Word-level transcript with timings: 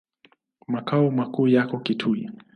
Makao 0.67 1.11
makuu 1.11 1.47
yako 1.47 1.79
Kitui. 1.79 2.29